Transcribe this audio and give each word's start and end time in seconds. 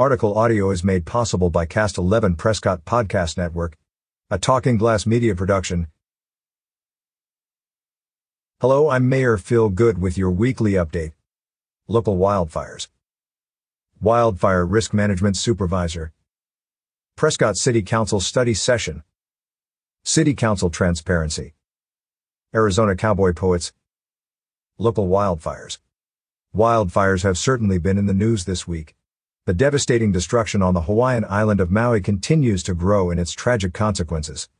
Article 0.00 0.38
audio 0.38 0.70
is 0.70 0.82
made 0.82 1.04
possible 1.04 1.50
by 1.50 1.66
Cast 1.66 1.98
11 1.98 2.36
Prescott 2.36 2.86
Podcast 2.86 3.36
Network, 3.36 3.76
a 4.30 4.38
Talking 4.38 4.78
Glass 4.78 5.04
media 5.04 5.34
production. 5.34 5.88
Hello, 8.62 8.88
I'm 8.88 9.10
Mayor 9.10 9.36
Phil 9.36 9.68
Goode 9.68 9.98
with 9.98 10.16
your 10.16 10.30
weekly 10.30 10.72
update. 10.72 11.12
Local 11.86 12.16
wildfires. 12.16 12.88
Wildfire 14.00 14.64
Risk 14.64 14.94
Management 14.94 15.36
Supervisor. 15.36 16.12
Prescott 17.14 17.58
City 17.58 17.82
Council 17.82 18.20
Study 18.20 18.54
Session. 18.54 19.02
City 20.02 20.32
Council 20.32 20.70
Transparency. 20.70 21.52
Arizona 22.54 22.96
Cowboy 22.96 23.34
Poets. 23.34 23.74
Local 24.78 25.08
wildfires. 25.08 25.76
Wildfires 26.56 27.22
have 27.22 27.36
certainly 27.36 27.76
been 27.76 27.98
in 27.98 28.06
the 28.06 28.14
news 28.14 28.46
this 28.46 28.66
week. 28.66 28.94
The 29.46 29.54
devastating 29.54 30.12
destruction 30.12 30.60
on 30.60 30.74
the 30.74 30.82
Hawaiian 30.82 31.24
island 31.26 31.60
of 31.60 31.70
Maui 31.70 32.02
continues 32.02 32.62
to 32.64 32.74
grow 32.74 33.10
in 33.10 33.18
its 33.18 33.32
tragic 33.32 33.72
consequences. 33.72 34.50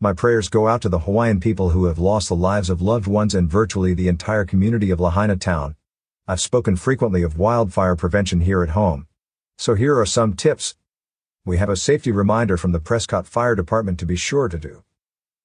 My 0.00 0.14
prayers 0.14 0.48
go 0.48 0.68
out 0.68 0.80
to 0.82 0.88
the 0.88 1.00
Hawaiian 1.00 1.38
people 1.38 1.70
who 1.70 1.84
have 1.84 1.98
lost 1.98 2.30
the 2.30 2.34
lives 2.34 2.70
of 2.70 2.80
loved 2.80 3.06
ones 3.06 3.34
and 3.34 3.50
virtually 3.50 3.92
the 3.92 4.08
entire 4.08 4.46
community 4.46 4.90
of 4.90 5.00
Lahaina 5.00 5.36
town. 5.36 5.76
I've 6.26 6.40
spoken 6.40 6.76
frequently 6.76 7.22
of 7.22 7.38
wildfire 7.38 7.94
prevention 7.94 8.40
here 8.40 8.62
at 8.62 8.70
home. 8.70 9.06
So 9.58 9.74
here 9.74 9.98
are 10.00 10.06
some 10.06 10.32
tips. 10.32 10.76
We 11.44 11.58
have 11.58 11.68
a 11.68 11.76
safety 11.76 12.10
reminder 12.10 12.56
from 12.56 12.72
the 12.72 12.80
Prescott 12.80 13.26
Fire 13.26 13.54
Department 13.54 13.98
to 13.98 14.06
be 14.06 14.16
sure 14.16 14.48
to 14.48 14.58
do. 14.58 14.82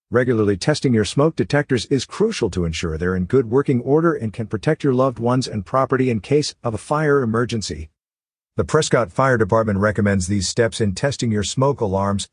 Regularly 0.10 0.56
testing 0.56 0.94
your 0.94 1.04
smoke 1.04 1.36
detectors 1.36 1.88
is 1.88 2.06
crucial 2.06 2.50
to 2.52 2.64
ensure 2.64 2.98
they're 2.98 3.18
in 3.18 3.26
good 3.26 3.52
working 3.52 3.82
order 3.82 4.14
and 4.14 4.32
can 4.32 4.48
protect 4.48 4.82
your 4.82 4.94
loved 4.94 5.20
ones 5.20 5.46
and 5.46 5.66
property 5.66 6.10
in 6.10 6.22
case 6.22 6.56
of 6.64 6.74
a 6.74 6.78
fire 6.78 7.22
emergency. 7.22 7.90
The 8.58 8.66
Prescott 8.66 9.12
Fire 9.12 9.38
Department 9.38 9.78
recommends 9.78 10.26
these 10.26 10.50
steps 10.50 10.82
in 10.82 10.96
testing 10.96 11.32
your 11.32 11.44
smoke 11.44 11.80
alarms. 11.80 12.28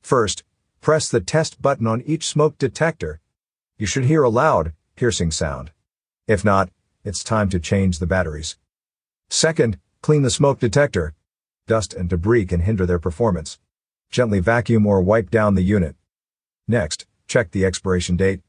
First, 0.00 0.44
press 0.80 1.08
the 1.08 1.20
test 1.20 1.60
button 1.60 1.84
on 1.84 2.00
each 2.02 2.28
smoke 2.28 2.56
detector. 2.58 3.20
You 3.76 3.84
should 3.84 4.04
hear 4.04 4.22
a 4.22 4.28
loud, 4.28 4.72
piercing 4.94 5.32
sound. 5.32 5.72
If 6.28 6.44
not, 6.44 6.70
it's 7.02 7.24
time 7.24 7.48
to 7.48 7.58
change 7.58 7.98
the 7.98 8.06
batteries. 8.06 8.56
Second, 9.30 9.80
clean 10.00 10.22
the 10.22 10.30
smoke 10.30 10.60
detector. 10.60 11.14
Dust 11.66 11.92
and 11.92 12.08
debris 12.08 12.46
can 12.46 12.60
hinder 12.60 12.86
their 12.86 13.00
performance. 13.00 13.58
Gently 14.12 14.38
vacuum 14.38 14.86
or 14.86 15.02
wipe 15.02 15.28
down 15.28 15.56
the 15.56 15.62
unit. 15.62 15.96
Next, 16.68 17.04
check 17.26 17.50
the 17.50 17.64
expiration 17.64 18.16
date. 18.16 18.42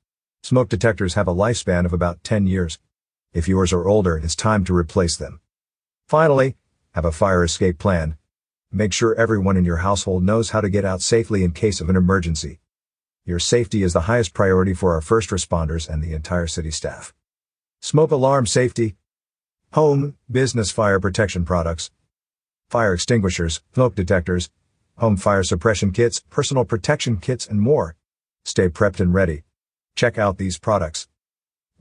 Smoke 0.44 0.70
detectors 0.70 1.16
have 1.16 1.28
a 1.28 1.34
lifespan 1.34 1.88
of 1.88 1.94
about 1.94 2.24
10 2.24 2.46
years. 2.46 2.78
If 3.34 3.48
yours 3.48 3.74
are 3.74 3.88
older, 3.88 4.16
it's 4.16 4.36
time 4.36 4.64
to 4.66 4.76
replace 4.76 5.18
them. 5.18 5.42
Finally, 6.08 6.56
have 7.00 7.06
a 7.06 7.12
fire 7.14 7.46
escape 7.46 7.80
plan. 7.80 8.18
Make 8.74 8.92
sure 8.92 9.16
everyone 9.16 9.56
in 9.56 9.64
your 9.64 9.78
household 9.78 10.22
knows 10.22 10.50
how 10.50 10.60
to 10.60 10.68
get 10.68 10.84
out 10.84 11.02
safely 11.02 11.46
in 11.46 11.54
case 11.54 11.80
of 11.80 11.88
an 11.88 11.96
emergency. 11.96 12.60
Your 13.24 13.40
safety 13.40 13.84
is 13.84 13.94
the 13.94 14.02
highest 14.02 14.34
priority 14.34 14.74
for 14.74 14.96
our 14.96 15.00
first 15.00 15.30
responders 15.30 15.88
and 15.88 16.04
the 16.04 16.12
entire 16.12 16.46
city 16.46 16.72
staff. 16.72 17.14
Smoke 17.80 18.12
alarm 18.12 18.48
safety. 18.48 18.98
Home, 19.72 20.18
business 20.30 20.72
fire 20.72 21.00
protection 21.00 21.46
products. 21.46 21.90
Fire 22.70 22.94
extinguishers, 22.94 23.62
smoke 23.74 23.96
detectors, 23.96 24.50
home 24.98 25.16
fire 25.16 25.44
suppression 25.44 25.94
kits, 25.94 26.22
personal 26.30 26.66
protection 26.66 27.16
kits, 27.16 27.48
and 27.48 27.62
more. 27.62 27.96
Stay 28.44 28.68
prepped 28.68 29.00
and 29.00 29.14
ready. 29.14 29.44
Check 29.96 30.18
out 30.18 30.38
these 30.38 30.60
products. 30.60 31.08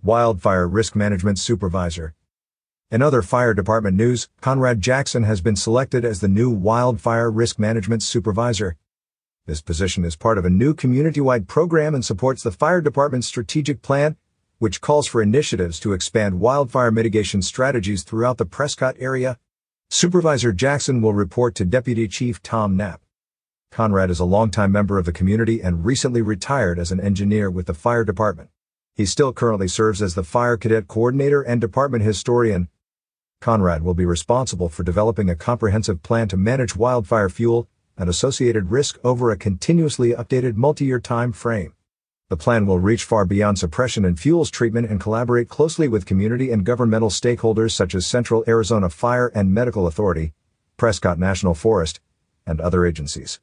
Wildfire 0.00 0.68
Risk 0.68 0.94
Management 0.94 1.40
Supervisor. 1.40 2.14
In 2.90 3.02
other 3.02 3.20
fire 3.20 3.52
department 3.52 3.98
news, 3.98 4.30
Conrad 4.40 4.80
Jackson 4.80 5.24
has 5.24 5.42
been 5.42 5.56
selected 5.56 6.06
as 6.06 6.20
the 6.20 6.26
new 6.26 6.48
Wildfire 6.48 7.30
Risk 7.30 7.58
Management 7.58 8.02
Supervisor. 8.02 8.78
This 9.44 9.60
position 9.60 10.06
is 10.06 10.16
part 10.16 10.38
of 10.38 10.46
a 10.46 10.50
new 10.50 10.72
community-wide 10.72 11.48
program 11.48 11.94
and 11.94 12.02
supports 12.02 12.42
the 12.42 12.50
fire 12.50 12.80
department's 12.80 13.26
strategic 13.26 13.82
plan, 13.82 14.16
which 14.56 14.80
calls 14.80 15.06
for 15.06 15.20
initiatives 15.20 15.78
to 15.80 15.92
expand 15.92 16.40
wildfire 16.40 16.90
mitigation 16.90 17.42
strategies 17.42 18.04
throughout 18.04 18.38
the 18.38 18.46
Prescott 18.46 18.96
area. 18.98 19.38
Supervisor 19.90 20.54
Jackson 20.54 21.02
will 21.02 21.12
report 21.12 21.54
to 21.56 21.66
Deputy 21.66 22.08
Chief 22.08 22.42
Tom 22.42 22.74
Knapp. 22.74 23.02
Conrad 23.70 24.08
is 24.08 24.18
a 24.18 24.24
longtime 24.24 24.72
member 24.72 24.96
of 24.96 25.04
the 25.04 25.12
community 25.12 25.60
and 25.60 25.84
recently 25.84 26.22
retired 26.22 26.78
as 26.78 26.90
an 26.90 27.00
engineer 27.00 27.50
with 27.50 27.66
the 27.66 27.74
fire 27.74 28.02
department. 28.02 28.48
He 28.94 29.04
still 29.04 29.34
currently 29.34 29.68
serves 29.68 30.00
as 30.00 30.14
the 30.14 30.24
fire 30.24 30.56
cadet 30.56 30.88
coordinator 30.88 31.42
and 31.42 31.60
department 31.60 32.02
historian, 32.02 32.70
Conrad 33.40 33.82
will 33.82 33.94
be 33.94 34.04
responsible 34.04 34.68
for 34.68 34.82
developing 34.82 35.30
a 35.30 35.36
comprehensive 35.36 36.02
plan 36.02 36.26
to 36.28 36.36
manage 36.36 36.74
wildfire 36.74 37.28
fuel 37.28 37.68
and 37.96 38.10
associated 38.10 38.72
risk 38.72 38.98
over 39.04 39.30
a 39.30 39.36
continuously 39.36 40.12
updated 40.12 40.56
multi-year 40.56 40.98
time 40.98 41.32
frame. 41.32 41.72
The 42.30 42.36
plan 42.36 42.66
will 42.66 42.80
reach 42.80 43.04
far 43.04 43.24
beyond 43.24 43.58
suppression 43.58 44.04
and 44.04 44.18
fuels 44.18 44.50
treatment 44.50 44.90
and 44.90 45.00
collaborate 45.00 45.48
closely 45.48 45.86
with 45.86 46.04
community 46.04 46.50
and 46.50 46.66
governmental 46.66 47.10
stakeholders 47.10 47.70
such 47.70 47.94
as 47.94 48.06
Central 48.06 48.44
Arizona 48.48 48.90
Fire 48.90 49.28
and 49.28 49.54
Medical 49.54 49.86
Authority, 49.86 50.32
Prescott 50.76 51.18
National 51.18 51.54
Forest, 51.54 52.00
and 52.44 52.60
other 52.60 52.84
agencies. 52.84 53.40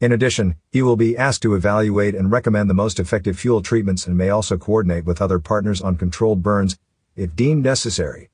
In 0.00 0.12
addition, 0.12 0.56
he 0.70 0.82
will 0.82 0.96
be 0.96 1.16
asked 1.16 1.40
to 1.42 1.54
evaluate 1.54 2.14
and 2.14 2.32
recommend 2.32 2.68
the 2.68 2.74
most 2.74 2.98
effective 2.98 3.38
fuel 3.38 3.62
treatments 3.62 4.06
and 4.06 4.18
may 4.18 4.28
also 4.28 4.58
coordinate 4.58 5.04
with 5.04 5.22
other 5.22 5.38
partners 5.38 5.80
on 5.80 5.96
controlled 5.96 6.42
burns, 6.42 6.76
if 7.14 7.34
deemed 7.34 7.64
necessary. 7.64 8.28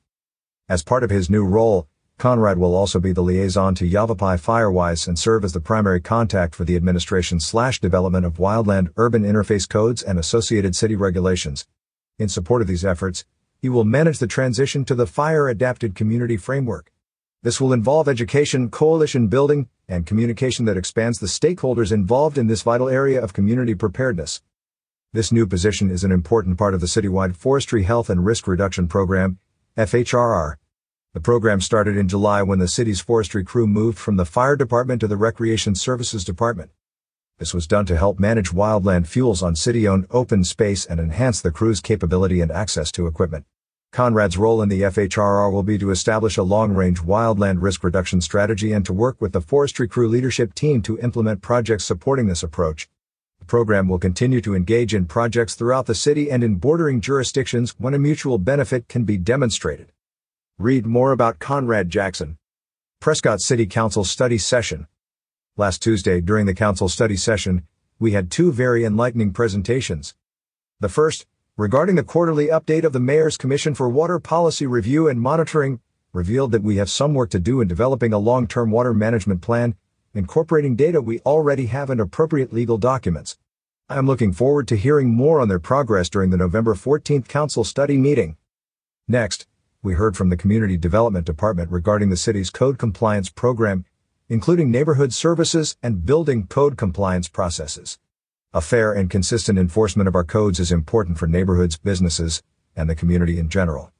As 0.69 0.81
part 0.81 1.03
of 1.03 1.09
his 1.09 1.29
new 1.29 1.43
role, 1.43 1.89
Conrad 2.17 2.57
will 2.57 2.73
also 2.73 2.97
be 2.97 3.11
the 3.11 3.21
liaison 3.21 3.75
to 3.75 3.85
Yavapai 3.85 4.37
Firewise 4.37 5.09
and 5.09 5.19
serve 5.19 5.43
as 5.43 5.51
the 5.51 5.59
primary 5.59 5.99
contact 5.99 6.55
for 6.55 6.63
the 6.63 6.77
administration 6.77 7.41
slash 7.41 7.81
development 7.81 8.25
of 8.25 8.37
wildland 8.37 8.87
urban 8.95 9.23
interface 9.23 9.67
codes 9.67 10.01
and 10.01 10.17
associated 10.17 10.73
city 10.73 10.95
regulations. 10.95 11.67
In 12.17 12.29
support 12.29 12.61
of 12.61 12.69
these 12.69 12.85
efforts, 12.85 13.25
he 13.61 13.67
will 13.67 13.83
manage 13.83 14.19
the 14.19 14.27
transition 14.27 14.85
to 14.85 14.95
the 14.95 15.05
fire 15.05 15.49
adapted 15.49 15.95
community 15.95 16.37
framework. 16.37 16.93
This 17.41 17.59
will 17.59 17.73
involve 17.73 18.07
education, 18.07 18.69
coalition 18.69 19.27
building, 19.27 19.67
and 19.89 20.05
communication 20.05 20.63
that 20.63 20.77
expands 20.77 21.19
the 21.19 21.27
stakeholders 21.27 21.91
involved 21.91 22.37
in 22.37 22.47
this 22.47 22.61
vital 22.61 22.87
area 22.87 23.21
of 23.21 23.33
community 23.33 23.75
preparedness. 23.75 24.41
This 25.11 25.29
new 25.29 25.45
position 25.45 25.91
is 25.91 26.05
an 26.05 26.13
important 26.13 26.57
part 26.57 26.73
of 26.73 26.79
the 26.79 26.87
citywide 26.87 27.35
forestry 27.35 27.83
health 27.83 28.09
and 28.09 28.25
risk 28.25 28.47
reduction 28.47 28.87
program 28.87 29.39
FHRR. 29.75 30.57
The 31.15 31.19
program 31.19 31.59
started 31.59 31.97
in 31.97 32.07
July 32.07 32.43
when 32.43 32.59
the 32.59 32.67
city's 32.67 33.01
forestry 33.01 33.43
crew 33.43 33.65
moved 33.65 33.97
from 33.97 34.17
the 34.17 34.23
fire 34.25 34.55
department 34.55 35.01
to 35.01 35.07
the 35.07 35.17
recreation 35.17 35.73
services 35.73 36.23
department. 36.23 36.69
This 37.39 37.55
was 37.55 37.65
done 37.65 37.87
to 37.87 37.97
help 37.97 38.19
manage 38.19 38.51
wildland 38.51 39.07
fuels 39.07 39.41
on 39.41 39.55
city-owned 39.55 40.05
open 40.11 40.43
space 40.43 40.85
and 40.85 40.99
enhance 40.99 41.41
the 41.41 41.49
crew's 41.49 41.81
capability 41.81 42.39
and 42.39 42.51
access 42.51 42.91
to 42.91 43.07
equipment. 43.07 43.45
Conrad's 43.91 44.37
role 44.37 44.61
in 44.61 44.69
the 44.69 44.81
FHRR 44.81 45.51
will 45.51 45.63
be 45.63 45.79
to 45.79 45.89
establish 45.89 46.37
a 46.37 46.43
long-range 46.43 47.01
wildland 47.01 47.63
risk 47.63 47.83
reduction 47.83 48.21
strategy 48.21 48.73
and 48.73 48.85
to 48.85 48.93
work 48.93 49.19
with 49.19 49.31
the 49.31 49.41
forestry 49.41 49.87
crew 49.87 50.07
leadership 50.07 50.53
team 50.53 50.83
to 50.83 50.99
implement 50.99 51.41
projects 51.41 51.83
supporting 51.83 52.27
this 52.27 52.43
approach. 52.43 52.87
The 53.43 53.47
program 53.47 53.89
will 53.89 53.99
continue 53.99 54.39
to 54.39 54.55
engage 54.55 54.95
in 54.95 55.05
projects 55.05 55.53
throughout 55.53 55.85
the 55.85 55.93
city 55.93 56.31
and 56.31 56.45
in 56.45 56.55
bordering 56.55 57.01
jurisdictions 57.01 57.75
when 57.77 57.93
a 57.93 57.99
mutual 57.99 58.37
benefit 58.37 58.87
can 58.87 59.03
be 59.03 59.17
demonstrated. 59.17 59.91
Read 60.57 60.85
more 60.85 61.11
about 61.11 61.39
Conrad 61.39 61.89
Jackson. 61.89 62.37
Prescott 63.01 63.41
City 63.41 63.65
Council 63.65 64.05
Study 64.05 64.37
Session. 64.37 64.87
Last 65.57 65.81
Tuesday 65.81 66.21
during 66.21 66.45
the 66.45 66.53
council 66.53 66.87
study 66.87 67.17
session, 67.17 67.67
we 67.99 68.13
had 68.13 68.31
two 68.31 68.53
very 68.53 68.85
enlightening 68.85 69.33
presentations. 69.33 70.15
The 70.79 70.87
first, 70.87 71.25
regarding 71.57 71.95
the 71.95 72.03
quarterly 72.03 72.47
update 72.47 72.85
of 72.85 72.93
the 72.93 73.01
Mayor's 73.01 73.35
Commission 73.35 73.75
for 73.75 73.89
Water 73.89 74.19
Policy 74.19 74.65
Review 74.67 75.09
and 75.09 75.19
Monitoring, 75.19 75.81
revealed 76.13 76.53
that 76.53 76.63
we 76.63 76.77
have 76.77 76.89
some 76.89 77.13
work 77.13 77.29
to 77.31 77.41
do 77.41 77.59
in 77.59 77.67
developing 77.67 78.13
a 78.13 78.17
long-term 78.19 78.71
water 78.71 78.93
management 78.93 79.41
plan 79.41 79.75
incorporating 80.13 80.75
data 80.75 81.01
we 81.01 81.19
already 81.21 81.65
have 81.65 81.89
and 81.89 81.99
appropriate 81.99 82.53
legal 82.53 82.77
documents. 82.77 83.37
I 83.89 83.97
am 83.97 84.05
looking 84.05 84.31
forward 84.31 84.67
to 84.67 84.77
hearing 84.77 85.09
more 85.09 85.41
on 85.41 85.47
their 85.47 85.59
progress 85.59 86.07
during 86.07 86.29
the 86.29 86.37
November 86.37 86.75
14th 86.75 87.27
Council 87.27 87.63
study 87.63 87.97
meeting. 87.97 88.37
Next, 89.07 89.47
we 89.81 89.95
heard 89.95 90.15
from 90.15 90.29
the 90.29 90.37
Community 90.37 90.77
Development 90.77 91.25
Department 91.25 91.71
regarding 91.71 92.09
the 92.09 92.17
city's 92.17 92.51
code 92.51 92.77
compliance 92.77 93.29
program, 93.29 93.85
including 94.29 94.69
neighborhood 94.69 95.13
services 95.13 95.77
and 95.81 96.05
building 96.05 96.45
code 96.45 96.77
compliance 96.77 97.27
processes. 97.27 97.97
A 98.53 98.61
fair 98.61 98.93
and 98.93 99.09
consistent 99.09 99.57
enforcement 99.57 100.07
of 100.07 100.15
our 100.15 100.23
codes 100.23 100.59
is 100.59 100.71
important 100.71 101.17
for 101.17 101.25
neighborhoods, 101.25 101.77
businesses, 101.77 102.43
and 102.75 102.87
the 102.87 102.95
community 102.95 103.39
in 103.39 103.49
general. 103.49 103.91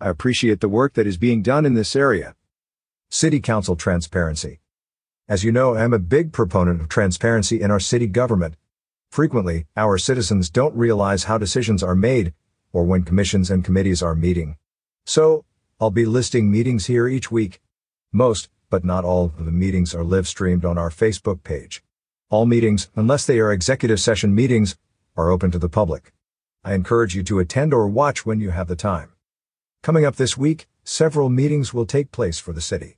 I 0.00 0.08
appreciate 0.08 0.60
the 0.60 0.68
work 0.68 0.94
that 0.94 1.08
is 1.08 1.16
being 1.16 1.42
done 1.42 1.66
in 1.66 1.74
this 1.74 1.96
area. 1.96 2.36
City 3.10 3.40
Council 3.40 3.74
Transparency 3.74 4.60
as 5.28 5.44
you 5.44 5.52
know, 5.52 5.76
I'm 5.76 5.92
a 5.92 5.98
big 5.98 6.32
proponent 6.32 6.80
of 6.80 6.88
transparency 6.88 7.60
in 7.60 7.70
our 7.70 7.78
city 7.78 8.06
government. 8.06 8.54
Frequently, 9.10 9.66
our 9.76 9.98
citizens 9.98 10.48
don't 10.48 10.74
realize 10.74 11.24
how 11.24 11.36
decisions 11.36 11.82
are 11.82 11.94
made, 11.94 12.32
or 12.72 12.84
when 12.84 13.02
commissions 13.02 13.50
and 13.50 13.62
committees 13.62 14.02
are 14.02 14.14
meeting. 14.14 14.56
So, 15.04 15.44
I'll 15.78 15.90
be 15.90 16.06
listing 16.06 16.50
meetings 16.50 16.86
here 16.86 17.06
each 17.06 17.30
week. 17.30 17.60
Most, 18.10 18.48
but 18.70 18.86
not 18.86 19.04
all 19.04 19.26
of 19.26 19.44
the 19.44 19.52
meetings 19.52 19.94
are 19.94 20.02
live 20.02 20.26
streamed 20.26 20.64
on 20.64 20.78
our 20.78 20.88
Facebook 20.88 21.42
page. 21.42 21.82
All 22.30 22.46
meetings, 22.46 22.88
unless 22.96 23.26
they 23.26 23.38
are 23.38 23.52
executive 23.52 24.00
session 24.00 24.34
meetings, 24.34 24.78
are 25.14 25.30
open 25.30 25.50
to 25.50 25.58
the 25.58 25.68
public. 25.68 26.12
I 26.64 26.72
encourage 26.72 27.14
you 27.14 27.22
to 27.24 27.38
attend 27.38 27.74
or 27.74 27.86
watch 27.86 28.24
when 28.24 28.40
you 28.40 28.50
have 28.50 28.68
the 28.68 28.76
time. 28.76 29.12
Coming 29.82 30.06
up 30.06 30.16
this 30.16 30.38
week, 30.38 30.68
several 30.84 31.28
meetings 31.28 31.74
will 31.74 31.86
take 31.86 32.12
place 32.12 32.38
for 32.38 32.54
the 32.54 32.62
city. 32.62 32.96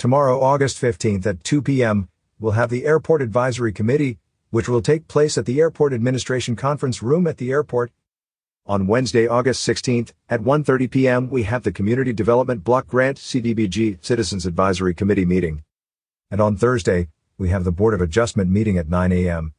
Tomorrow, 0.00 0.40
August 0.40 0.80
15th 0.80 1.26
at 1.26 1.44
2 1.44 1.60
p.m., 1.60 2.08
we'll 2.38 2.52
have 2.52 2.70
the 2.70 2.86
Airport 2.86 3.20
Advisory 3.20 3.70
Committee, 3.70 4.18
which 4.48 4.66
will 4.66 4.80
take 4.80 5.08
place 5.08 5.36
at 5.36 5.44
the 5.44 5.60
Airport 5.60 5.92
Administration 5.92 6.56
Conference 6.56 7.02
Room 7.02 7.26
at 7.26 7.36
the 7.36 7.50
airport. 7.50 7.92
On 8.64 8.86
Wednesday, 8.86 9.28
August 9.28 9.68
16th 9.68 10.12
at 10.30 10.40
1:30 10.40 10.90
p.m., 10.90 11.28
we 11.28 11.42
have 11.42 11.64
the 11.64 11.70
Community 11.70 12.14
Development 12.14 12.64
Block 12.64 12.86
Grant 12.86 13.18
CDBG 13.18 14.02
Citizens 14.02 14.46
Advisory 14.46 14.94
Committee 14.94 15.26
meeting. 15.26 15.64
And 16.30 16.40
on 16.40 16.56
Thursday, 16.56 17.08
we 17.36 17.50
have 17.50 17.64
the 17.64 17.70
Board 17.70 17.92
of 17.92 18.00
Adjustment 18.00 18.50
meeting 18.50 18.78
at 18.78 18.88
9 18.88 19.12
a.m. 19.12 19.52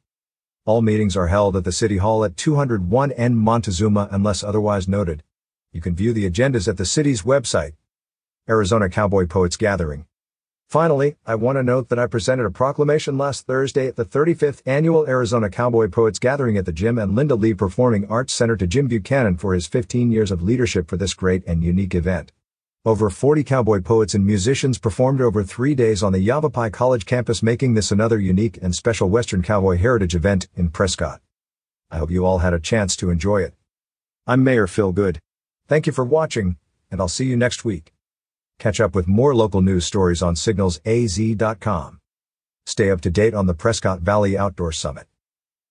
All 0.65 0.81
meetings 0.81 1.15
are 1.15 1.27
held 1.27 1.55
at 1.55 1.65
the 1.65 1.71
City 1.71 1.97
Hall 1.97 2.25
at 2.25 2.35
201 2.35 3.11
N 3.11 3.35
Montezuma 3.35 4.07
unless 4.09 4.43
otherwise 4.43 4.87
noted. 4.87 5.21
You 5.71 5.81
can 5.81 5.95
view 5.95 6.13
the 6.13 6.27
agendas 6.27 6.67
at 6.67 6.77
the 6.77 6.85
city's 6.87 7.21
website. 7.21 7.73
Arizona 8.49 8.89
Cowboy 8.89 9.27
Poets 9.27 9.55
Gathering. 9.55 10.07
Finally, 10.71 11.17
I 11.27 11.35
want 11.35 11.57
to 11.57 11.63
note 11.63 11.89
that 11.89 11.99
I 11.99 12.07
presented 12.07 12.45
a 12.45 12.49
proclamation 12.49 13.17
last 13.17 13.45
Thursday 13.45 13.87
at 13.87 13.97
the 13.97 14.05
35th 14.05 14.61
Annual 14.65 15.05
Arizona 15.05 15.49
Cowboy 15.49 15.89
Poets 15.89 16.17
Gathering 16.17 16.55
at 16.55 16.65
the 16.65 16.71
Jim 16.71 16.97
and 16.97 17.13
Linda 17.13 17.35
Lee 17.35 17.53
Performing 17.53 18.07
Arts 18.07 18.31
Center 18.31 18.55
to 18.55 18.65
Jim 18.65 18.87
Buchanan 18.87 19.35
for 19.35 19.53
his 19.53 19.67
15 19.67 20.13
years 20.13 20.31
of 20.31 20.41
leadership 20.41 20.87
for 20.87 20.95
this 20.95 21.13
great 21.13 21.43
and 21.45 21.61
unique 21.61 21.93
event. 21.93 22.31
Over 22.85 23.09
40 23.09 23.43
cowboy 23.43 23.81
poets 23.81 24.13
and 24.13 24.25
musicians 24.25 24.77
performed 24.77 25.19
over 25.19 25.43
three 25.43 25.75
days 25.75 26.01
on 26.01 26.13
the 26.13 26.21
Yavapai 26.21 26.69
College 26.69 27.05
campus, 27.05 27.43
making 27.43 27.73
this 27.73 27.91
another 27.91 28.17
unique 28.17 28.57
and 28.61 28.73
special 28.73 29.09
Western 29.09 29.41
Cowboy 29.41 29.75
Heritage 29.75 30.15
event 30.15 30.47
in 30.55 30.69
Prescott. 30.69 31.19
I 31.91 31.97
hope 31.97 32.11
you 32.11 32.25
all 32.25 32.37
had 32.37 32.53
a 32.53 32.61
chance 32.61 32.95
to 32.95 33.09
enjoy 33.09 33.39
it. 33.39 33.53
I'm 34.25 34.41
Mayor 34.41 34.67
Phil 34.67 34.93
Goode. 34.93 35.19
Thank 35.67 35.85
you 35.85 35.91
for 35.91 36.05
watching, 36.05 36.55
and 36.89 37.01
I'll 37.01 37.09
see 37.09 37.25
you 37.25 37.35
next 37.35 37.65
week. 37.65 37.91
Catch 38.61 38.79
up 38.79 38.93
with 38.93 39.07
more 39.07 39.33
local 39.33 39.63
news 39.63 39.87
stories 39.87 40.21
on 40.21 40.35
signalsaz.com. 40.35 41.99
Stay 42.67 42.91
up 42.91 43.01
to 43.01 43.09
date 43.09 43.33
on 43.33 43.47
the 43.47 43.55
Prescott 43.55 44.01
Valley 44.01 44.37
Outdoor 44.37 44.71
Summit. 44.71 45.07